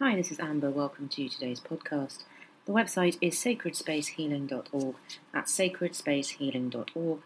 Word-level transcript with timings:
Hi, 0.00 0.14
this 0.14 0.30
is 0.30 0.38
Amber. 0.38 0.70
Welcome 0.70 1.08
to 1.08 1.28
today's 1.28 1.58
podcast. 1.58 2.22
The 2.66 2.72
website 2.72 3.18
is 3.20 3.34
sacredspacehealing.org. 3.34 4.94
That's 5.34 5.58
sacredspacehealing.org. 5.58 7.18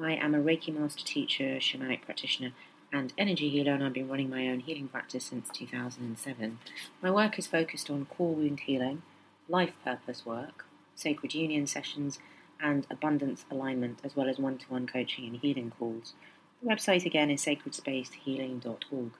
I 0.00 0.12
am 0.12 0.36
a 0.36 0.38
Reiki 0.38 0.72
master 0.72 1.04
teacher, 1.04 1.56
shamanic 1.56 2.02
practitioner, 2.02 2.52
and 2.92 3.12
energy 3.18 3.48
healer, 3.48 3.72
and 3.72 3.82
I've 3.82 3.94
been 3.94 4.08
running 4.08 4.30
my 4.30 4.46
own 4.46 4.60
healing 4.60 4.86
practice 4.86 5.24
since 5.24 5.48
2007. 5.52 6.60
My 7.02 7.10
work 7.10 7.36
is 7.36 7.48
focused 7.48 7.90
on 7.90 8.04
core 8.04 8.36
wound 8.36 8.60
healing, 8.60 9.02
life 9.48 9.72
purpose 9.84 10.24
work, 10.24 10.66
sacred 10.94 11.34
union 11.34 11.66
sessions, 11.66 12.20
and 12.62 12.86
abundance 12.92 13.44
alignment, 13.50 13.98
as 14.04 14.14
well 14.14 14.28
as 14.28 14.38
one 14.38 14.56
to 14.58 14.66
one 14.68 14.86
coaching 14.86 15.26
and 15.26 15.38
healing 15.38 15.72
calls. 15.76 16.14
The 16.62 16.68
website 16.68 17.04
again 17.04 17.28
is 17.28 17.44
sacredspacehealing.org. 17.44 19.10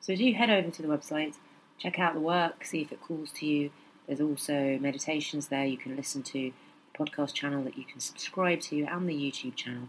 So 0.00 0.16
do 0.16 0.32
head 0.32 0.48
over 0.48 0.70
to 0.70 0.80
the 0.80 0.88
website 0.88 1.34
check 1.78 1.98
out 1.98 2.14
the 2.14 2.20
work, 2.20 2.64
see 2.64 2.82
if 2.82 2.92
it 2.92 3.00
calls 3.00 3.30
to 3.32 3.46
you. 3.46 3.70
There's 4.06 4.20
also 4.20 4.78
meditations 4.80 5.48
there 5.48 5.66
you 5.66 5.76
can 5.76 5.96
listen 5.96 6.22
to, 6.24 6.32
the 6.32 7.04
podcast 7.04 7.34
channel 7.34 7.62
that 7.64 7.76
you 7.76 7.84
can 7.84 8.00
subscribe 8.00 8.60
to, 8.62 8.82
and 8.84 9.08
the 9.08 9.14
YouTube 9.14 9.54
channel, 9.54 9.88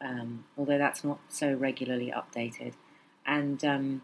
um, 0.00 0.44
although 0.58 0.78
that's 0.78 1.04
not 1.04 1.20
so 1.28 1.52
regularly 1.52 2.12
updated, 2.14 2.74
and 3.24 3.64
um, 3.64 4.02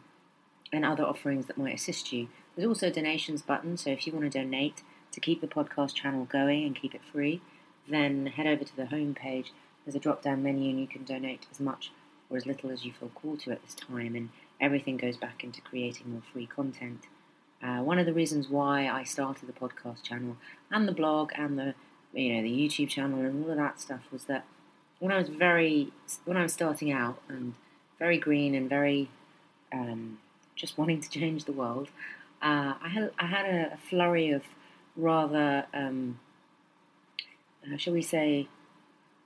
and 0.72 0.84
other 0.84 1.04
offerings 1.04 1.46
that 1.46 1.58
might 1.58 1.74
assist 1.74 2.12
you. 2.12 2.28
There's 2.54 2.68
also 2.68 2.88
a 2.88 2.92
donations 2.92 3.42
button, 3.42 3.76
so 3.76 3.90
if 3.90 4.06
you 4.06 4.12
want 4.12 4.30
to 4.30 4.38
donate 4.38 4.82
to 5.12 5.20
keep 5.20 5.40
the 5.40 5.46
podcast 5.46 5.94
channel 5.94 6.24
going 6.24 6.64
and 6.64 6.76
keep 6.76 6.94
it 6.94 7.00
free, 7.12 7.40
then 7.88 8.26
head 8.26 8.46
over 8.46 8.64
to 8.64 8.76
the 8.76 8.86
home 8.86 9.14
page. 9.14 9.52
There's 9.84 9.94
a 9.94 10.00
drop 10.00 10.22
down 10.22 10.42
menu, 10.42 10.70
and 10.70 10.80
you 10.80 10.86
can 10.86 11.04
donate 11.04 11.46
as 11.50 11.60
much 11.60 11.90
or 12.30 12.36
as 12.36 12.46
little 12.46 12.70
as 12.70 12.84
you 12.84 12.92
feel 12.92 13.08
called 13.08 13.40
to 13.40 13.50
at 13.50 13.62
this 13.62 13.74
time, 13.74 14.14
and 14.14 14.28
everything 14.60 14.96
goes 14.96 15.16
back 15.16 15.42
into 15.42 15.60
creating 15.62 16.12
more 16.12 16.22
free 16.32 16.46
content. 16.46 17.06
Uh, 17.62 17.78
one 17.78 17.98
of 17.98 18.06
the 18.06 18.12
reasons 18.12 18.48
why 18.48 18.88
I 18.88 19.02
started 19.02 19.48
the 19.48 19.52
podcast 19.52 20.02
channel 20.02 20.36
and 20.70 20.86
the 20.86 20.92
blog 20.92 21.32
and 21.34 21.58
the 21.58 21.74
you 22.12 22.34
know 22.34 22.42
the 22.42 22.50
YouTube 22.50 22.88
channel 22.88 23.20
and 23.20 23.44
all 23.44 23.50
of 23.50 23.56
that 23.56 23.80
stuff 23.80 24.00
was 24.12 24.24
that 24.24 24.44
when 25.00 25.12
I 25.12 25.18
was 25.18 25.28
very 25.28 25.92
when 26.24 26.36
I 26.36 26.42
was 26.42 26.52
starting 26.52 26.92
out 26.92 27.20
and 27.28 27.54
very 27.98 28.18
green 28.18 28.54
and 28.54 28.68
very 28.68 29.10
um, 29.72 30.18
just 30.54 30.78
wanting 30.78 31.00
to 31.00 31.10
change 31.10 31.44
the 31.44 31.52
world, 31.52 31.88
uh, 32.42 32.74
I 32.80 32.88
had 32.88 33.10
I 33.18 33.26
had 33.26 33.46
a, 33.46 33.76
flurry 33.76 34.30
of 34.30 34.44
rather 34.96 35.66
um, 35.74 36.20
uh, 37.64 37.76
shall 37.76 37.92
we 37.92 38.02
say 38.02 38.48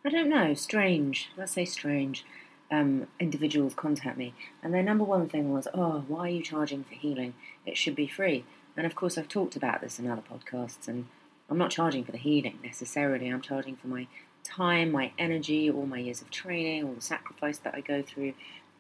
I 0.05 0.09
don't 0.09 0.29
know 0.29 0.55
strange. 0.55 1.31
Let's 1.37 1.53
say 1.53 1.65
strange 1.65 2.25
um, 2.73 3.07
individuals 3.21 3.75
contact 3.75 4.17
me, 4.17 4.35
and 4.63 4.73
their 4.73 4.83
number 4.83 5.05
one 5.05 5.29
thing 5.29 5.53
was, 5.53 5.69
"Oh, 5.75 6.05
why 6.09 6.21
are 6.21 6.31
you 6.31 6.43
charging 6.43 6.83
for 6.83 6.95
healing? 6.95 7.35
It 7.67 7.77
should 7.77 7.95
be 7.95 8.09
free." 8.09 8.45
And 8.77 8.87
of 8.87 8.95
course, 8.95 9.19
I've 9.19 9.29
talked 9.29 9.57
about 9.57 9.83
this 9.83 9.99
in 9.99 10.11
other 10.11 10.23
podcasts, 10.23 10.89
and 10.89 11.07
I'm 11.51 11.59
not 11.59 11.71
charging 11.71 12.03
for 12.03 12.13
the 12.13 12.19
healing 12.19 12.59
necessarily. 12.65 13.29
I'm 13.29 13.43
charging 13.43 13.77
for 13.77 13.89
my 13.89 14.09
time, 14.43 14.91
my 14.91 15.13
energy, 15.19 15.71
all 15.71 15.87
my 15.87 15.99
years 15.99 16.23
of 16.23 16.31
training, 16.31 16.85
all 16.85 16.95
the 16.95 17.03
sacrifice 17.03 17.59
that 17.59 17.75
I 17.75 17.81
go 17.81 18.03
through, 18.03 18.33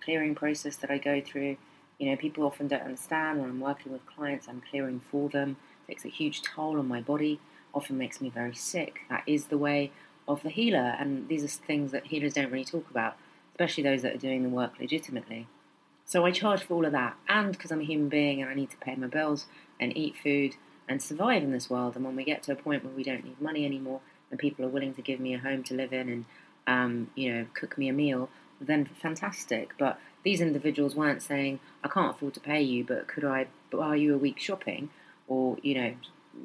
clearing 0.02 0.34
process 0.34 0.77
that 0.77 0.90
I 0.90 0.96
go 0.96 1.20
through. 1.20 1.58
You 1.98 2.10
know, 2.10 2.16
people 2.16 2.44
often 2.44 2.68
don't 2.68 2.82
understand 2.82 3.40
when 3.40 3.50
I'm 3.50 3.60
working 3.60 3.92
with 3.92 4.06
clients, 4.06 4.48
I'm 4.48 4.62
clearing 4.70 5.00
for 5.10 5.28
them. 5.28 5.56
It 5.86 5.92
takes 5.92 6.04
a 6.06 6.08
huge 6.08 6.42
toll 6.42 6.78
on 6.78 6.88
my 6.88 7.02
body, 7.02 7.40
often 7.74 7.98
makes 7.98 8.20
me 8.22 8.30
very 8.30 8.54
sick. 8.54 9.00
That 9.10 9.22
is 9.27 9.46
the 9.46 9.58
way 9.58 9.92
of 10.27 10.42
the 10.42 10.50
healer, 10.50 10.96
and 10.98 11.28
these 11.28 11.44
are 11.44 11.48
things 11.48 11.92
that 11.92 12.06
healers 12.06 12.34
don't 12.34 12.50
really 12.50 12.64
talk 12.64 12.88
about 12.90 13.16
especially 13.62 13.84
those 13.84 14.02
that 14.02 14.14
are 14.14 14.18
doing 14.18 14.42
the 14.42 14.48
work 14.48 14.72
legitimately. 14.80 15.46
So 16.05 16.27
I 16.27 16.32
charge 16.32 16.64
for 16.64 16.74
all 16.74 16.84
of 16.84 16.92
that, 16.92 17.16
and 17.28 17.52
because 17.52 17.70
I'm 17.70 17.80
a 17.80 17.84
human 17.84 18.08
being 18.08 18.42
and 18.42 18.50
I 18.50 18.55
need 18.55 18.70
to 18.70 18.77
pay 18.78 18.96
my 18.96 19.06
bills 19.06 19.46
and 19.78 19.96
eat 19.96 20.16
food 20.16 20.56
and 20.88 21.00
survive 21.00 21.44
in 21.44 21.52
this 21.52 21.70
world. 21.70 21.94
And 21.94 22.05
when 22.05 22.16
we 22.16 22.24
get 22.24 22.42
to 22.44 22.52
a 22.52 22.56
point 22.56 22.84
where 22.84 22.92
we 22.92 23.05
don't 23.05 23.24
need 23.24 23.40
money 23.40 23.64
anymore, 23.64 24.00
and 24.30 24.38
people 24.38 24.64
are 24.64 24.68
willing 24.68 24.94
to 24.94 25.02
give 25.02 25.20
me 25.20 25.33
a 25.33 25.38
home 25.38 25.62
to 25.64 25.74
live 25.74 25.92
in 25.92 26.08
and 26.08 26.24
um, 26.66 27.10
you 27.14 27.33
know 27.33 27.46
cook 27.55 27.78
me 27.78 27.89
a 27.89 27.92
meal, 27.92 28.28
then 28.61 28.84
fantastic. 29.00 29.74
But 29.79 29.98
these 30.24 30.40
individuals 30.40 30.96
weren't 30.96 31.23
saying, 31.23 31.61
"I 31.84 31.89
can't 31.89 32.17
afford 32.17 32.34
to 32.34 32.40
pay 32.40 32.62
you, 32.62 32.84
but 32.84 33.06
could 33.06 33.24
I 33.24 33.46
buy 33.70 33.94
you 33.94 34.14
a 34.14 34.18
week 34.18 34.40
shopping?" 34.40 34.90
or 35.29 35.56
you 35.62 35.74
know 35.74 35.94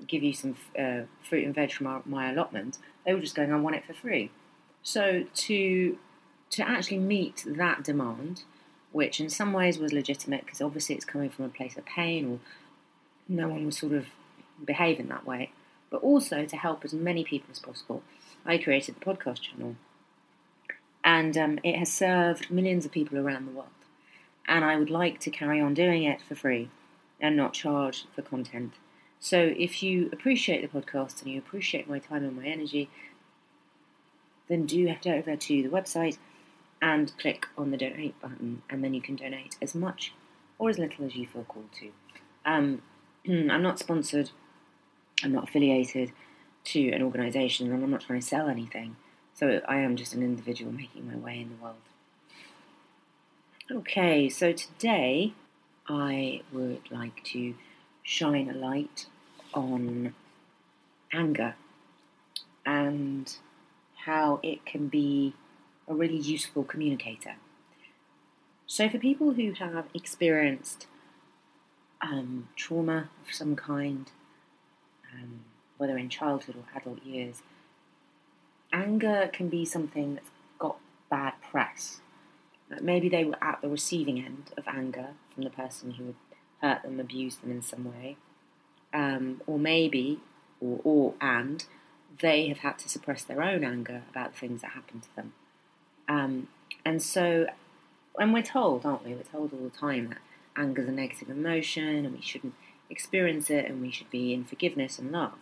give 0.08 0.22
you 0.22 0.34
some 0.34 0.56
uh, 0.78 1.02
fruit 1.28 1.46
and 1.46 1.56
veg 1.56 1.72
from 1.72 1.88
our, 1.88 2.04
my 2.06 2.30
allotment. 2.32 2.78
They 3.06 3.14
were 3.16 3.22
just 3.22 3.36
going, 3.36 3.52
"I 3.52 3.58
want 3.58 3.76
it 3.76 3.86
for 3.86 3.94
free." 3.94 4.30
So 4.84 5.24
to 5.34 5.98
to 6.52 6.68
actually 6.68 7.00
meet 7.00 7.44
that 7.46 7.84
demand, 7.84 8.44
which 8.92 9.20
in 9.20 9.30
some 9.30 9.54
ways 9.54 9.78
was 9.78 9.94
legitimate 9.94 10.46
because 10.46 10.62
obviously 10.62 10.96
it's 10.96 11.06
coming 11.06 11.30
from 11.30 11.46
a 11.46 11.50
place 11.50 11.78
of 11.78 11.86
pain 11.86 12.32
or 12.32 12.40
no 13.28 13.48
one 13.48 13.66
was 13.66 13.78
sort 13.78 13.94
of 13.94 14.08
behaving 14.64 15.08
that 15.08 15.26
way, 15.26 15.52
but 15.90 16.02
also 16.02 16.46
to 16.46 16.58
help 16.58 16.84
as 16.84 16.94
many 16.94 17.24
people 17.24 17.50
as 17.52 17.60
possible, 17.60 18.04
I 18.46 18.58
created 18.58 18.96
the 18.96 19.06
podcast 19.06 19.42
channel. 19.42 19.76
And 21.04 21.38
um, 21.38 21.60
it 21.64 21.76
has 21.76 21.92
served 21.92 22.52
millions 22.52 22.86
of 22.86 22.92
people 22.92 23.18
around 23.18 23.48
the 23.48 23.52
world. 23.52 23.70
And 24.48 24.64
I 24.64 24.78
would 24.78 24.90
like 24.90 25.20
to 25.22 25.30
carry 25.30 25.60
on 25.60 25.74
doing 25.74 26.04
it 26.04 26.22
for 26.22 26.36
free 26.36 26.70
and 27.20 27.36
not 27.36 27.54
charge 27.54 28.06
for 28.16 28.22
content. 28.22 28.74
So 29.20 29.54
if 29.58 29.82
you 29.82 30.10
appreciate 30.14 30.62
the 30.62 30.80
podcast 30.80 31.22
and 31.22 31.32
you 31.32 31.40
appreciate 31.40 31.90
my 31.90 32.00
time 32.00 32.24
and 32.24 32.36
my 32.36 32.46
energy, 32.46 32.90
then 34.48 34.66
do 34.66 34.88
head 34.88 35.08
over 35.08 35.36
to 35.36 35.64
the 35.64 35.70
website 35.70 36.18
and 36.82 37.18
click 37.18 37.48
on 37.58 37.72
the 37.72 37.78
donate 37.78 38.20
button, 38.22 38.62
and 38.70 38.84
then 38.84 38.94
you 38.94 39.02
can 39.02 39.16
donate 39.16 39.56
as 39.62 39.74
much 39.74 40.14
or 40.60 40.70
as 40.70 40.78
little 40.78 41.06
as 41.06 41.16
you 41.16 41.26
feel 41.26 41.44
called 41.44 41.72
to. 41.80 41.92
Um, 42.46 42.82
I'm 43.28 43.62
not 43.62 43.80
sponsored, 43.80 44.32
I'm 45.24 45.34
not 45.34 45.50
affiliated 45.50 46.12
to 46.66 46.92
an 46.92 47.02
organisation, 47.02 47.72
and 47.72 47.84
I'm 47.84 47.92
not 47.92 48.02
trying 48.02 48.20
to 48.20 48.26
sell 48.26 48.48
anything. 48.48 48.96
So 49.34 49.62
I 49.68 49.78
am 49.78 49.96
just 49.96 50.14
an 50.14 50.24
individual 50.24 50.72
making 50.72 51.08
my 51.08 51.16
way 51.16 51.40
in 51.40 51.50
the 51.50 51.64
world. 51.64 51.76
Okay, 53.70 54.30
so 54.30 54.52
today 54.54 55.34
I 55.88 56.42
would 56.52 56.90
like 56.90 57.24
to 57.26 57.54
shine 58.02 58.50
a 58.50 58.54
light 58.54 59.08
on 59.54 60.14
anger 61.14 61.56
and 62.66 63.36
how 64.06 64.40
it 64.42 64.66
can 64.66 64.88
be 64.88 65.34
a 65.88 65.94
really 65.94 66.18
useful 66.18 66.64
communicator. 66.64 67.36
So, 68.66 68.90
for 68.90 68.98
people 68.98 69.34
who 69.34 69.54
have 69.54 69.86
experienced 69.94 70.88
um, 72.02 72.50
trauma 72.56 73.10
of 73.26 73.34
some 73.34 73.56
kind, 73.56 74.12
um, 75.14 75.42
whether 75.78 75.98
in 75.98 76.10
childhood 76.10 76.56
or 76.58 76.80
adult 76.80 77.04
years, 77.04 77.42
anger 78.74 79.30
can 79.32 79.48
be 79.50 79.64
something 79.64 80.16
that's 80.16 80.30
got 80.60 80.78
bad 81.10 81.34
press. 81.42 82.02
Maybe 82.82 83.08
they 83.08 83.24
were 83.24 83.42
at 83.42 83.62
the 83.62 83.70
receiving 83.70 84.20
end 84.20 84.52
of 84.58 84.68
anger 84.68 85.10
from 85.34 85.44
the 85.44 85.50
person 85.50 85.92
who 85.92 86.16
hurt 86.62 86.84
them, 86.84 87.00
abused 87.00 87.42
them 87.42 87.52
in 87.52 87.62
some 87.62 87.86
way. 87.86 88.18
Um, 88.94 89.42
or 89.48 89.58
maybe, 89.58 90.20
or, 90.60 90.82
or 90.84 91.14
and, 91.22 91.64
they 92.20 92.48
have 92.48 92.60
had 92.60 92.80
to 92.80 92.90
suppress 92.90 93.24
their 93.24 93.42
own 93.42 93.64
anger 93.64 94.04
about 94.10 94.34
the 94.34 94.40
things 94.40 94.62
that 94.62 94.72
happened 94.72 95.04
to 95.04 95.16
them. 95.16 95.34
Um, 96.08 96.48
and 96.86 97.02
so, 97.02 97.48
and 98.20 98.34
we're 98.34 98.44
told, 98.44 98.86
aren't 98.86 99.06
we? 99.06 99.14
We're 99.14 99.24
told 99.24 99.54
all 99.54 99.64
the 99.64 99.78
time 99.78 100.10
that 100.10 100.18
anger 100.56 100.82
is 100.82 100.88
a 100.88 100.92
negative 100.92 101.30
emotion 101.30 102.06
and 102.06 102.14
we 102.14 102.22
shouldn't 102.22 102.56
experience 102.90 103.50
it 103.50 103.66
and 103.66 103.82
we 103.82 103.92
should 103.92 104.10
be 104.10 104.34
in 104.34 104.44
forgiveness 104.44 104.98
and 104.98 105.12
love. 105.12 105.38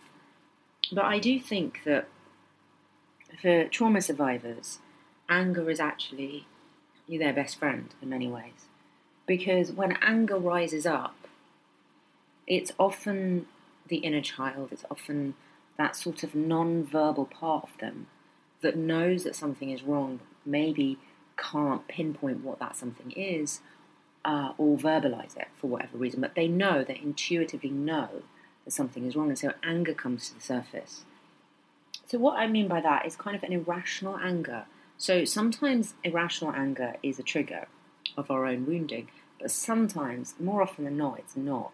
But 0.92 1.04
I 1.04 1.18
do 1.18 1.38
think 1.40 1.80
that 1.84 2.08
for 3.40 3.64
trauma 3.66 4.00
survivors, 4.00 4.78
anger 5.28 5.68
is 5.70 5.80
actually 5.80 6.46
their 7.08 7.32
best 7.32 7.58
friend 7.58 7.94
in 8.02 8.08
many 8.08 8.28
ways. 8.28 8.66
Because 9.26 9.72
when 9.72 9.92
anger 10.02 10.38
rises 10.38 10.86
up, 10.86 11.14
it's 12.46 12.72
often 12.78 13.46
the 13.88 13.96
inner 13.98 14.20
child, 14.20 14.68
it's 14.72 14.84
often 14.90 15.34
that 15.76 15.96
sort 15.96 16.22
of 16.22 16.34
non 16.34 16.84
verbal 16.84 17.24
part 17.24 17.64
of 17.64 17.78
them 17.78 18.06
that 18.62 18.76
knows 18.76 19.24
that 19.24 19.36
something 19.36 19.70
is 19.70 19.82
wrong, 19.82 20.20
maybe 20.46 20.98
can't 21.36 21.86
pinpoint 21.88 22.42
what 22.42 22.58
that 22.58 22.76
something 22.76 23.12
is 23.12 23.60
uh, 24.24 24.52
or 24.58 24.76
verbalize 24.76 25.36
it 25.36 25.48
for 25.56 25.68
whatever 25.68 25.96
reason, 25.96 26.20
but 26.20 26.34
they 26.34 26.48
know, 26.48 26.82
they 26.82 27.00
intuitively 27.02 27.70
know 27.70 28.22
that 28.64 28.72
something 28.72 29.06
is 29.06 29.14
wrong, 29.14 29.28
and 29.28 29.38
so 29.38 29.52
anger 29.62 29.94
comes 29.94 30.28
to 30.28 30.34
the 30.34 30.40
surface. 30.40 31.04
So, 32.06 32.18
what 32.18 32.36
I 32.38 32.46
mean 32.46 32.68
by 32.68 32.80
that 32.80 33.06
is 33.06 33.14
kind 33.16 33.36
of 33.36 33.42
an 33.44 33.52
irrational 33.52 34.18
anger. 34.18 34.64
So, 34.98 35.24
sometimes 35.24 35.94
irrational 36.02 36.52
anger 36.52 36.94
is 37.02 37.18
a 37.18 37.22
trigger 37.22 37.68
of 38.16 38.30
our 38.30 38.46
own 38.46 38.66
wounding, 38.66 39.08
but 39.40 39.50
sometimes, 39.50 40.34
more 40.40 40.60
often 40.60 40.84
than 40.84 40.96
not, 40.96 41.18
it's 41.20 41.36
not. 41.36 41.72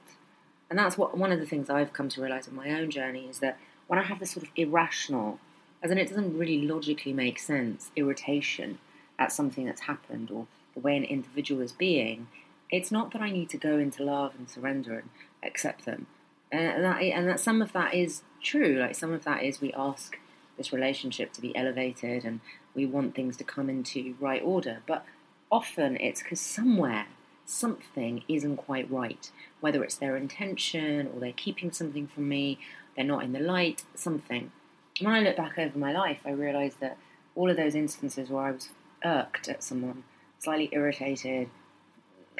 And 0.68 0.78
that's 0.78 0.98
what 0.98 1.16
one 1.16 1.32
of 1.32 1.40
the 1.40 1.46
things 1.46 1.70
I've 1.70 1.92
come 1.92 2.08
to 2.10 2.20
realize 2.20 2.48
in 2.48 2.54
my 2.54 2.70
own 2.70 2.90
journey 2.90 3.28
is 3.28 3.38
that 3.38 3.58
when 3.86 3.98
I 3.98 4.02
have 4.02 4.20
this 4.20 4.32
sort 4.32 4.46
of 4.46 4.52
irrational 4.56 5.38
as 5.82 5.90
in 5.90 5.98
it 5.98 6.08
doesn't 6.08 6.38
really 6.38 6.62
logically 6.62 7.12
make 7.12 7.38
sense, 7.38 7.90
irritation 7.96 8.78
at 9.18 9.32
something 9.32 9.66
that's 9.66 9.82
happened 9.82 10.30
or 10.30 10.46
the 10.74 10.80
way 10.80 10.96
an 10.96 11.04
individual 11.04 11.60
is 11.60 11.72
being, 11.72 12.28
it's 12.70 12.90
not 12.90 13.12
that 13.12 13.20
I 13.20 13.30
need 13.30 13.50
to 13.50 13.58
go 13.58 13.78
into 13.78 14.02
love 14.02 14.32
and 14.38 14.48
surrender 14.48 14.98
and 14.98 15.10
accept 15.42 15.84
them. 15.84 16.06
and 16.50 16.84
that 16.84 17.00
and 17.02 17.28
that 17.28 17.40
some 17.40 17.62
of 17.62 17.72
that 17.72 17.94
is 17.94 18.22
true. 18.42 18.78
Like 18.78 18.94
some 18.94 19.12
of 19.12 19.24
that 19.24 19.42
is 19.42 19.60
we 19.60 19.72
ask 19.72 20.18
this 20.56 20.72
relationship 20.72 21.32
to 21.32 21.40
be 21.40 21.56
elevated 21.56 22.24
and 22.24 22.40
we 22.74 22.86
want 22.86 23.14
things 23.14 23.36
to 23.38 23.44
come 23.44 23.68
into 23.68 24.14
right 24.20 24.42
order. 24.42 24.82
But 24.86 25.04
often 25.50 25.96
it's 25.96 26.22
because 26.22 26.40
somewhere 26.40 27.06
something 27.44 28.22
isn't 28.28 28.56
quite 28.56 28.90
right. 28.90 29.30
Whether 29.60 29.82
it's 29.84 29.96
their 29.96 30.16
intention 30.16 31.10
or 31.12 31.20
they're 31.20 31.32
keeping 31.32 31.72
something 31.72 32.06
from 32.06 32.28
me, 32.28 32.58
they're 32.96 33.04
not 33.04 33.24
in 33.24 33.32
the 33.32 33.40
light, 33.40 33.84
something. 33.94 34.52
When 35.00 35.12
I 35.12 35.20
look 35.20 35.36
back 35.36 35.58
over 35.58 35.78
my 35.78 35.92
life, 35.92 36.20
I 36.24 36.30
realise 36.30 36.74
that 36.76 36.98
all 37.34 37.50
of 37.50 37.56
those 37.56 37.74
instances 37.74 38.28
where 38.28 38.44
I 38.44 38.50
was 38.52 38.70
irked 39.04 39.48
at 39.48 39.64
someone, 39.64 40.04
slightly 40.38 40.68
irritated, 40.72 41.48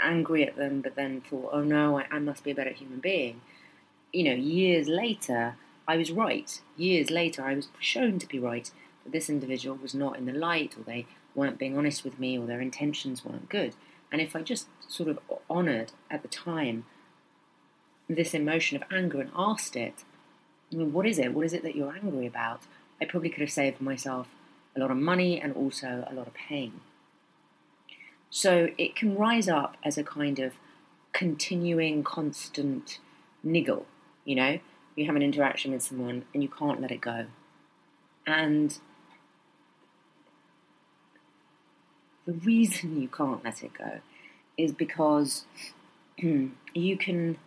angry 0.00 0.46
at 0.46 0.56
them, 0.56 0.80
but 0.80 0.94
then 0.94 1.22
thought, 1.22 1.50
oh 1.52 1.62
no, 1.62 1.98
I, 1.98 2.06
I 2.10 2.18
must 2.18 2.44
be 2.44 2.50
a 2.50 2.54
better 2.54 2.70
human 2.70 3.00
being. 3.00 3.40
You 4.12 4.24
know, 4.24 4.34
years 4.34 4.88
later, 4.88 5.56
I 5.88 5.96
was 5.96 6.10
right. 6.10 6.60
Years 6.76 7.10
later, 7.10 7.42
I 7.42 7.54
was 7.54 7.68
shown 7.78 8.18
to 8.18 8.28
be 8.28 8.38
right 8.38 8.70
that 9.04 9.12
this 9.12 9.30
individual 9.30 9.76
was 9.76 9.94
not 9.94 10.18
in 10.18 10.26
the 10.26 10.32
light, 10.32 10.74
or 10.76 10.82
they 10.82 11.06
weren't 11.34 11.58
being 11.58 11.76
honest 11.76 12.04
with 12.04 12.18
me, 12.18 12.38
or 12.38 12.46
their 12.46 12.60
intentions 12.60 13.24
weren't 13.24 13.48
good. 13.48 13.74
And 14.10 14.20
if 14.20 14.36
I 14.36 14.42
just 14.42 14.68
sort 14.86 15.08
of 15.08 15.18
honoured 15.50 15.92
at 16.10 16.22
the 16.22 16.28
time 16.28 16.84
this 18.08 18.34
emotion 18.34 18.76
of 18.76 18.84
anger 18.92 19.20
and 19.20 19.30
asked 19.34 19.74
it, 19.74 20.04
I 20.72 20.76
mean, 20.76 20.92
what 20.92 21.06
is 21.06 21.18
it? 21.18 21.34
What 21.34 21.44
is 21.44 21.52
it 21.52 21.62
that 21.62 21.76
you're 21.76 21.92
angry 21.92 22.26
about? 22.26 22.62
I 23.00 23.04
probably 23.04 23.30
could 23.30 23.40
have 23.40 23.50
saved 23.50 23.80
myself 23.80 24.28
a 24.74 24.80
lot 24.80 24.90
of 24.90 24.96
money 24.96 25.40
and 25.40 25.52
also 25.54 26.06
a 26.10 26.14
lot 26.14 26.26
of 26.26 26.34
pain. 26.34 26.80
So 28.30 28.68
it 28.78 28.96
can 28.96 29.16
rise 29.16 29.48
up 29.48 29.76
as 29.84 29.98
a 29.98 30.04
kind 30.04 30.38
of 30.38 30.54
continuing, 31.12 32.02
constant 32.02 32.98
niggle, 33.42 33.86
you 34.24 34.34
know? 34.34 34.58
you 34.96 35.06
have 35.06 35.16
an 35.16 35.22
interaction 35.22 35.72
with 35.72 35.82
someone 35.82 36.24
and 36.34 36.42
you 36.42 36.48
can't 36.48 36.80
let 36.80 36.90
it 36.90 37.00
go. 37.00 37.26
And 38.26 38.78
the 42.26 42.32
reason 42.32 43.00
you 43.00 43.08
can't 43.08 43.44
let 43.44 43.62
it 43.62 43.72
go 43.74 44.00
is 44.56 44.72
because 44.72 45.44
you 46.18 46.96
can 46.98 47.38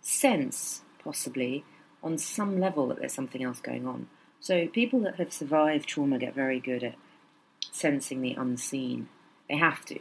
sense, 0.00 0.82
possibly, 1.02 1.64
on 2.04 2.18
some 2.18 2.60
level, 2.60 2.86
that 2.88 3.00
there's 3.00 3.12
something 3.12 3.42
else 3.42 3.58
going 3.60 3.86
on. 3.86 4.08
So, 4.38 4.68
people 4.68 5.00
that 5.00 5.16
have 5.16 5.32
survived 5.32 5.88
trauma 5.88 6.18
get 6.18 6.34
very 6.34 6.60
good 6.60 6.84
at 6.84 6.94
sensing 7.72 8.20
the 8.20 8.34
unseen. 8.34 9.08
They 9.48 9.56
have 9.56 9.84
to. 9.86 9.98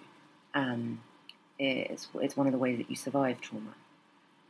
Um, 0.54 1.02
it's, 1.58 2.08
it's 2.16 2.38
one 2.38 2.46
of 2.48 2.54
the 2.54 2.60
ways 2.60 2.78
that 2.78 2.90
you 2.90 2.96
survive 2.96 3.42
trauma. 3.42 3.76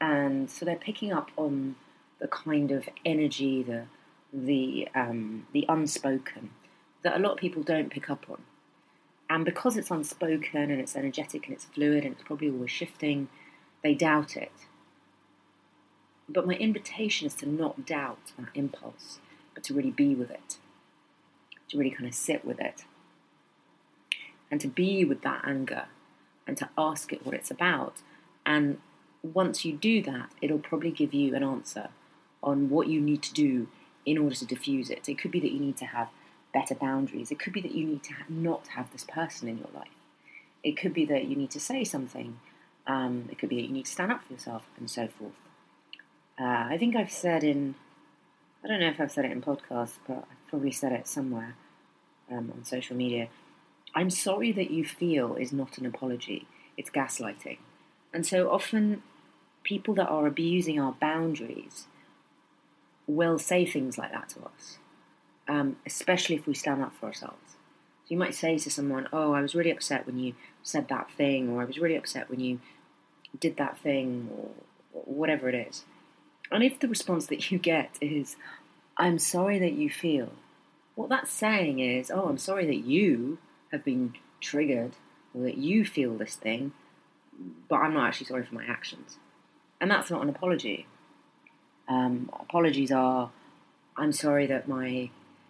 And 0.01 0.49
so 0.49 0.65
they're 0.65 0.75
picking 0.75 1.13
up 1.13 1.31
on 1.37 1.75
the 2.19 2.27
kind 2.27 2.71
of 2.71 2.89
energy, 3.05 3.63
the 3.63 3.85
the 4.33 4.87
um, 4.95 5.47
the 5.53 5.65
unspoken 5.69 6.49
that 7.03 7.15
a 7.15 7.19
lot 7.19 7.33
of 7.33 7.37
people 7.37 7.63
don't 7.63 7.89
pick 7.89 8.09
up 8.09 8.25
on. 8.29 8.41
And 9.29 9.45
because 9.45 9.77
it's 9.77 9.91
unspoken 9.91 10.71
and 10.71 10.81
it's 10.81 10.95
energetic 10.95 11.45
and 11.45 11.53
it's 11.53 11.65
fluid 11.65 12.03
and 12.03 12.13
it's 12.13 12.23
probably 12.23 12.49
always 12.49 12.71
shifting, 12.71 13.29
they 13.83 13.93
doubt 13.93 14.35
it. 14.35 14.51
But 16.33 16.47
my 16.47 16.53
invitation 16.53 17.27
is 17.27 17.35
to 17.35 17.49
not 17.49 17.85
doubt 17.85 18.31
that 18.39 18.49
impulse, 18.55 19.19
but 19.53 19.63
to 19.65 19.73
really 19.73 19.91
be 19.91 20.15
with 20.15 20.31
it, 20.31 20.57
to 21.69 21.77
really 21.77 21.91
kind 21.91 22.07
of 22.07 22.15
sit 22.15 22.43
with 22.43 22.59
it, 22.59 22.85
and 24.49 24.59
to 24.61 24.67
be 24.67 25.05
with 25.05 25.21
that 25.21 25.43
anger 25.45 25.85
and 26.47 26.57
to 26.57 26.69
ask 26.77 27.13
it 27.13 27.25
what 27.25 27.35
it's 27.35 27.51
about. 27.51 27.97
And 28.45 28.79
once 29.21 29.63
you 29.63 29.73
do 29.73 30.01
that, 30.03 30.29
it'll 30.41 30.59
probably 30.59 30.91
give 30.91 31.13
you 31.13 31.35
an 31.35 31.43
answer 31.43 31.89
on 32.41 32.69
what 32.69 32.87
you 32.87 32.99
need 32.99 33.21
to 33.23 33.33
do 33.33 33.67
in 34.05 34.17
order 34.17 34.35
to 34.35 34.45
diffuse 34.45 34.89
it. 34.89 35.07
It 35.07 35.17
could 35.17 35.31
be 35.31 35.39
that 35.39 35.51
you 35.51 35.59
need 35.59 35.77
to 35.77 35.85
have 35.85 36.09
better 36.53 36.75
boundaries. 36.75 37.31
It 37.31 37.39
could 37.39 37.53
be 37.53 37.61
that 37.61 37.73
you 37.73 37.85
need 37.85 38.03
to 38.03 38.13
not 38.27 38.67
have 38.69 38.91
this 38.91 39.03
person 39.05 39.47
in 39.47 39.57
your 39.59 39.69
life. 39.73 39.87
It 40.63 40.77
could 40.77 40.93
be 40.93 41.05
that 41.05 41.25
you 41.25 41.35
need 41.35 41.51
to 41.51 41.59
say 41.59 41.83
something. 41.83 42.39
Um, 42.85 43.29
it 43.31 43.37
could 43.37 43.49
be 43.49 43.55
that 43.57 43.67
you 43.67 43.73
need 43.73 43.85
to 43.85 43.91
stand 43.91 44.11
up 44.11 44.25
for 44.25 44.33
yourself 44.33 44.63
and 44.77 44.89
so 44.89 45.07
forth. 45.07 45.33
Uh, 46.39 46.67
I 46.69 46.77
think 46.77 46.95
I've 46.95 47.11
said 47.11 47.43
in, 47.43 47.75
I 48.63 48.67
don't 48.67 48.79
know 48.79 48.87
if 48.87 48.99
I've 48.99 49.11
said 49.11 49.25
it 49.25 49.31
in 49.31 49.41
podcasts, 49.41 49.99
but 50.07 50.25
I've 50.29 50.47
probably 50.49 50.71
said 50.71 50.91
it 50.91 51.07
somewhere 51.07 51.55
um, 52.31 52.51
on 52.55 52.63
social 52.63 52.95
media. 52.95 53.27
I'm 53.93 54.09
sorry 54.09 54.51
that 54.53 54.71
you 54.71 54.83
feel 54.83 55.35
is 55.35 55.53
not 55.53 55.77
an 55.77 55.85
apology, 55.85 56.47
it's 56.77 56.89
gaslighting. 56.89 57.57
And 58.13 58.25
so 58.25 58.49
often 58.49 59.03
people 59.63 59.93
that 59.95 60.07
are 60.07 60.25
abusing 60.27 60.79
our 60.79 60.93
boundaries 60.93 61.87
will 63.07 63.37
say 63.37 63.65
things 63.65 63.97
like 63.97 64.11
that 64.11 64.29
to 64.29 64.39
us, 64.45 64.77
um, 65.47 65.77
especially 65.85 66.35
if 66.35 66.47
we 66.47 66.53
stand 66.53 66.81
up 66.81 66.95
for 66.95 67.07
ourselves. 67.07 67.57
So 68.05 68.09
you 68.09 68.17
might 68.17 68.35
say 68.35 68.57
to 68.57 68.69
someone, 68.69 69.07
Oh, 69.13 69.33
I 69.33 69.41
was 69.41 69.55
really 69.55 69.71
upset 69.71 70.05
when 70.05 70.17
you 70.17 70.33
said 70.63 70.87
that 70.89 71.11
thing, 71.11 71.49
or 71.49 71.61
I 71.61 71.65
was 71.65 71.77
really 71.77 71.95
upset 71.95 72.29
when 72.29 72.39
you 72.39 72.59
did 73.39 73.57
that 73.57 73.77
thing, 73.77 74.29
or, 74.35 74.49
or 74.93 75.13
whatever 75.13 75.49
it 75.49 75.55
is. 75.55 75.85
And 76.51 76.63
if 76.63 76.79
the 76.79 76.87
response 76.87 77.27
that 77.27 77.51
you 77.51 77.57
get 77.57 77.97
is, 78.01 78.35
I'm 78.97 79.19
sorry 79.19 79.59
that 79.59 79.73
you 79.73 79.89
feel, 79.89 80.33
what 80.95 81.09
that's 81.09 81.31
saying 81.31 81.79
is, 81.79 82.11
Oh, 82.11 82.27
I'm 82.27 82.37
sorry 82.37 82.65
that 82.67 82.85
you 82.85 83.39
have 83.71 83.83
been 83.83 84.13
triggered, 84.39 84.93
or 85.33 85.41
that 85.43 85.57
you 85.57 85.83
feel 85.85 86.15
this 86.15 86.35
thing, 86.35 86.73
but 87.67 87.77
I'm 87.77 87.93
not 87.93 88.07
actually 88.07 88.27
sorry 88.27 88.43
for 88.43 88.55
my 88.55 88.65
actions. 88.65 89.17
And 89.81 89.89
that's 89.89 90.11
not 90.11 90.21
an 90.21 90.29
apology. 90.29 90.85
Um, 91.87 92.29
apologies 92.39 92.91
are 92.91 93.31
I'm 93.95 94.11
sorry 94.11 94.47
that 94.47 94.67
my 94.67 95.09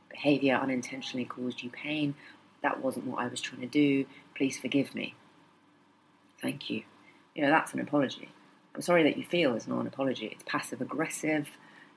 behaviour 0.10 0.56
unintentionally 0.56 1.26
caused 1.26 1.64
you 1.64 1.70
pain. 1.70 2.16
That 2.62 2.82
wasn't 2.82 3.08
what 3.08 3.20
I 3.20 3.28
was 3.28 3.42
trying 3.42 3.62
to 3.62 3.68
do. 3.68 4.06
Please 4.36 4.60
forgive 4.60 4.94
me. 4.96 5.16
Thank 6.42 6.70
you. 6.70 6.84
You 7.36 7.44
know, 7.44 7.50
that's 7.50 7.74
an 7.74 7.80
apology. 7.80 8.30
I'm 8.76 8.82
sorry 8.82 9.04
that 9.04 9.18
you 9.18 9.24
feel 9.24 9.56
is 9.56 9.68
not 9.68 9.82
an 9.82 9.88
apology. 9.88 10.28
It's 10.28 10.44
passive 10.46 10.82
aggressive. 10.82 11.50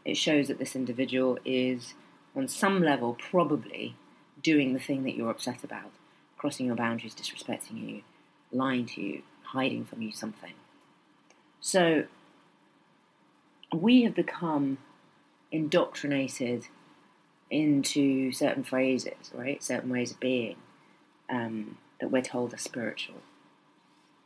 It 0.04 0.16
shows 0.16 0.48
that 0.48 0.58
this 0.58 0.76
individual 0.76 1.38
is, 1.44 1.94
on 2.34 2.48
some 2.48 2.82
level, 2.82 3.14
probably 3.14 3.96
doing 4.42 4.72
the 4.72 4.80
thing 4.80 5.02
that 5.04 5.16
you're 5.16 5.30
upset 5.30 5.64
about, 5.64 5.90
crossing 6.36 6.66
your 6.66 6.76
boundaries, 6.76 7.14
disrespecting 7.14 7.88
you, 7.88 8.02
lying 8.52 8.86
to 8.86 9.00
you, 9.00 9.22
hiding 9.42 9.84
from 9.84 10.02
you 10.02 10.12
something. 10.12 10.52
So 11.60 12.04
we 13.74 14.02
have 14.02 14.14
become 14.14 14.78
indoctrinated 15.50 16.68
into 17.50 18.32
certain 18.32 18.64
phrases, 18.64 19.30
right? 19.32 19.62
Certain 19.62 19.90
ways 19.90 20.10
of 20.10 20.20
being 20.20 20.56
um, 21.30 21.78
that 22.00 22.10
we're 22.10 22.22
told 22.22 22.52
are 22.52 22.58
spiritual. 22.58 23.16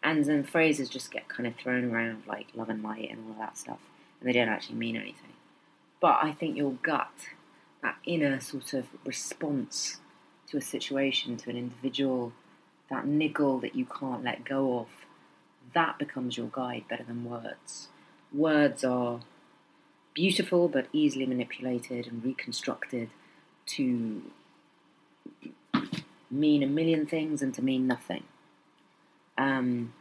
And 0.03 0.25
then 0.25 0.45
phrases 0.45 0.89
just 0.89 1.11
get 1.11 1.29
kind 1.29 1.47
of 1.47 1.55
thrown 1.57 1.91
around 1.93 2.23
like 2.27 2.49
love 2.55 2.71
and 2.71 2.83
light 2.83 3.11
and 3.11 3.25
all 3.25 3.33
of 3.33 3.39
that 3.39 3.59
stuff, 3.59 3.81
and 4.21 4.29
they 4.29 4.33
don't 4.33 4.49
actually 4.49 4.77
mean 4.77 4.97
anything. 4.97 5.35
But 6.01 6.19
I 6.23 6.33
think 6.33 6.57
your 6.57 6.73
gut, 6.83 7.13
that 7.83 7.97
inner 8.05 8.41
sort 8.41 8.73
of 8.73 8.87
response 9.05 9.99
to 10.49 10.57
a 10.57 10.63
situation, 10.63 11.37
to 11.39 11.51
an 11.51 11.57
individual, 11.57 12.33
that 12.91 13.07
niggle 13.07 13.59
that 13.61 13.75
you 13.75 13.85
can't 13.85 14.25
let 14.25 14.45
go 14.45 14.79
of, 14.81 14.87
that 15.75 15.99
becomes 15.99 16.37
your 16.37 16.49
guide 16.51 16.85
better 16.89 17.05
than 17.05 17.25
words. 17.25 17.89
Words 18.33 18.83
are 18.83 19.21
beautiful 20.15 20.69
but 20.69 20.87
easily 20.93 21.27
manipulated 21.27 22.07
and 22.07 22.25
reconstructed 22.25 23.11
to 23.67 24.23
mean 26.31 26.63
a 26.63 26.67
million 26.67 27.07
things 27.07 27.43
and 27.43 27.55
to 27.55 27.63
mean 27.63 27.87
nothing. 27.87 28.25
Um, 29.41 29.93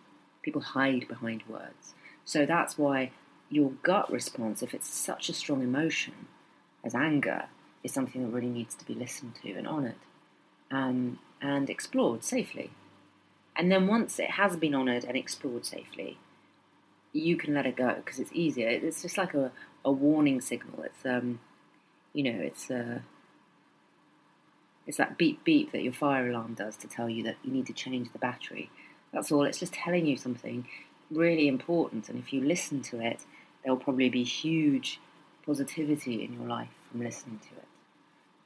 people 0.42 0.62
hide 0.62 1.08
behind 1.08 1.44
words. 1.48 1.94
So 2.26 2.46
that's 2.46 2.78
why 2.78 3.12
your 3.50 3.72
gut 3.84 4.12
response, 4.12 4.62
if 4.62 4.74
it's 4.74 4.88
such 4.88 5.30
a 5.30 5.34
strong 5.34 5.62
emotion 5.64 6.28
as 6.84 6.94
anger, 6.94 7.46
is 7.84 7.94
something 7.94 8.22
that 8.22 8.30
really 8.30 8.50
needs 8.50 8.76
to 8.76 8.86
be 8.86 8.94
listened 8.94 9.36
to 9.42 9.52
and 9.54 9.68
honoured 9.68 9.96
um, 10.72 11.20
and 11.42 11.70
explored 11.70 12.24
safely. 12.24 12.72
And 13.56 13.72
then 13.72 13.88
once 13.88 14.20
it 14.20 14.32
has 14.32 14.56
been 14.56 14.76
honoured 14.76 15.04
and 15.04 15.18
explored 15.18 15.66
safely, 15.66 16.18
you 17.12 17.36
can 17.36 17.54
let 17.54 17.66
it 17.66 17.76
go 17.76 17.96
because 17.96 18.20
it's 18.20 18.32
easier. 18.34 18.70
It's 18.70 19.02
just 19.02 19.18
like 19.18 19.34
a, 19.34 19.52
a 19.84 19.92
warning 19.92 20.42
signal. 20.42 20.84
It's 20.84 21.06
um, 21.06 21.40
you 22.14 22.24
know, 22.24 22.40
it's 22.40 22.70
uh, 22.70 23.00
it's 24.88 24.98
that 24.98 25.18
beep 25.18 25.44
beep 25.44 25.72
that 25.72 25.84
your 25.84 25.94
fire 25.94 26.30
alarm 26.30 26.54
does 26.54 26.78
to 26.78 26.88
tell 26.88 27.10
you 27.10 27.24
that 27.24 27.38
you 27.44 27.52
need 27.52 27.66
to 27.68 27.74
change 27.74 28.12
the 28.12 28.20
battery. 28.20 28.70
That's 29.12 29.32
all. 29.32 29.44
It's 29.44 29.60
just 29.60 29.74
telling 29.74 30.06
you 30.06 30.18
something 30.18 30.68
really 31.12 31.48
important, 31.48 32.10
and 32.10 32.20
if 32.20 32.32
you 32.32 32.42
listen 32.42 32.82
to 32.84 33.02
it, 33.02 33.26
there 33.64 33.74
will 33.74 33.82
probably 33.82 34.10
be 34.10 34.24
huge 34.24 35.00
positivity 35.46 36.24
in 36.24 36.34
your 36.34 36.48
life 36.48 36.70
from 36.90 37.02
listening 37.02 37.40
to 37.40 37.56
it. 37.56 37.68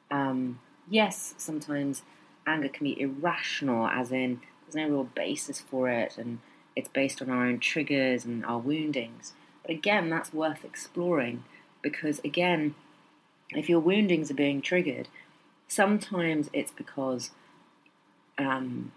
Um, 0.10 0.60
yes, 0.90 1.34
sometimes 1.38 2.04
anger 2.48 2.70
can 2.70 2.86
be 2.86 3.00
irrational, 3.00 3.88
as 3.88 4.12
in 4.12 4.42
there's 4.66 4.76
no 4.76 4.94
real 4.94 5.04
basis 5.04 5.60
for 5.60 5.90
it, 5.90 6.18
and 6.18 6.40
it's 6.76 6.90
based 6.90 7.22
on 7.22 7.30
our 7.30 7.46
own 7.46 7.60
triggers 7.60 8.26
and 8.26 8.46
our 8.46 8.60
woundings. 8.60 9.34
But 9.62 9.72
again, 9.72 10.10
that's 10.10 10.34
worth 10.34 10.64
exploring 10.64 11.44
because, 11.82 12.20
again, 12.20 12.76
if 13.52 13.70
your 13.70 13.80
woundings 13.80 14.32
are 14.32 14.36
being 14.36 14.62
triggered, 14.62 15.08
sometimes 15.68 16.50
it's 16.54 16.72
because, 16.72 17.32
um, 18.38 18.92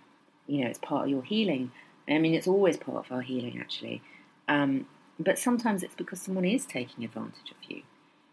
you 0.46 0.62
know, 0.62 0.68
it's 0.68 0.78
part 0.78 1.04
of 1.04 1.10
your 1.10 1.22
healing. 1.22 1.72
I 2.08 2.18
mean, 2.18 2.34
it's 2.34 2.46
always 2.46 2.76
part 2.76 3.06
of 3.06 3.12
our 3.12 3.22
healing, 3.22 3.58
actually. 3.60 4.02
Um, 4.48 4.86
but 5.18 5.38
sometimes 5.38 5.82
it's 5.82 5.94
because 5.94 6.20
someone 6.20 6.44
is 6.44 6.66
taking 6.66 7.04
advantage 7.04 7.50
of 7.50 7.70
you. 7.70 7.82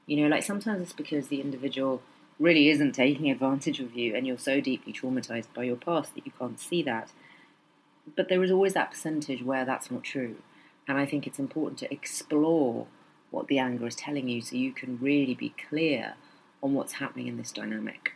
You 0.06 0.22
know, 0.22 0.28
like 0.28 0.44
sometimes 0.44 0.82
it's 0.82 0.94
because 0.94 1.28
the 1.28 1.42
individual 1.42 2.02
really 2.40 2.70
isn't 2.70 2.94
taking 2.94 3.30
advantage 3.30 3.80
of 3.80 3.96
you 3.96 4.16
and 4.16 4.28
you're 4.28 4.38
so 4.38 4.60
deeply 4.60 4.92
traumatized 4.92 5.48
by 5.54 5.64
your 5.64 5.76
past 5.76 6.14
that 6.16 6.26
you 6.26 6.32
can't 6.38 6.60
see 6.60 6.84
that. 6.84 7.12
But 8.16 8.28
there 8.28 8.44
is 8.44 8.52
always 8.52 8.74
that 8.74 8.92
percentage 8.92 9.42
where 9.42 9.64
that's 9.64 9.90
not 9.90 10.04
true. 10.04 10.36
And 10.88 10.98
I 10.98 11.06
think 11.06 11.26
it's 11.26 11.40
important 11.40 11.80
to 11.80 11.94
explore 11.94 12.88
what 13.32 13.48
the 13.48 13.60
anger 13.60 13.88
is 13.88 13.96
telling 13.96 14.28
you 14.28 14.42
so 14.42 14.56
you 14.56 14.74
can 14.74 15.00
really 15.00 15.34
be 15.34 15.54
clear 15.70 16.16
on 16.62 16.74
what's 16.74 16.94
happening 16.94 17.28
in 17.28 17.38
this 17.38 17.52
dynamic. 17.52 18.14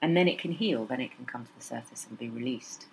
And 0.00 0.16
then 0.16 0.26
it 0.26 0.38
can 0.38 0.52
heal, 0.52 0.84
then 0.86 1.00
it 1.00 1.14
can 1.14 1.26
come 1.26 1.44
to 1.44 1.54
the 1.54 1.62
surface 1.62 2.06
and 2.08 2.18
be 2.18 2.28
released. 2.28 2.86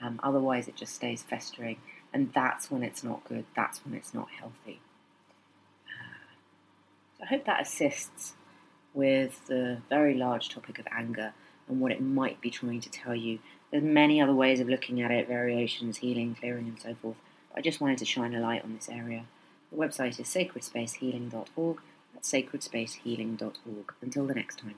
Um, 0.00 0.20
otherwise, 0.22 0.68
it 0.68 0.76
just 0.76 0.94
stays 0.94 1.22
festering, 1.22 1.78
and 2.12 2.32
that's 2.34 2.70
when 2.70 2.82
it's 2.82 3.02
not 3.02 3.24
good, 3.24 3.44
that's 3.54 3.84
when 3.84 3.94
it's 3.94 4.12
not 4.12 4.28
healthy. 4.38 4.80
So 7.16 7.24
I 7.24 7.26
hope 7.26 7.46
that 7.46 7.62
assists 7.62 8.34
with 8.92 9.46
the 9.46 9.78
very 9.88 10.14
large 10.14 10.48
topic 10.48 10.78
of 10.78 10.86
anger 10.90 11.32
and 11.68 11.80
what 11.80 11.92
it 11.92 12.00
might 12.00 12.40
be 12.40 12.50
trying 12.50 12.80
to 12.80 12.90
tell 12.90 13.14
you. 13.14 13.38
There's 13.70 13.82
many 13.82 14.20
other 14.20 14.34
ways 14.34 14.60
of 14.60 14.68
looking 14.68 15.02
at 15.02 15.10
it, 15.10 15.28
variations, 15.28 15.98
healing, 15.98 16.36
clearing, 16.38 16.68
and 16.68 16.80
so 16.80 16.94
forth. 16.94 17.16
But 17.50 17.58
I 17.58 17.62
just 17.62 17.80
wanted 17.80 17.98
to 17.98 18.04
shine 18.04 18.34
a 18.34 18.40
light 18.40 18.64
on 18.64 18.74
this 18.74 18.88
area. 18.88 19.24
The 19.70 19.78
website 19.78 20.20
is 20.20 20.28
sacredspacehealing.org. 20.28 21.78
That's 22.14 22.30
sacredspacehealing.org. 22.30 23.94
Until 24.00 24.26
the 24.26 24.34
next 24.34 24.58
time. 24.58 24.74